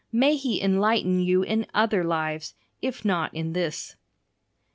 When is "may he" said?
0.11-0.59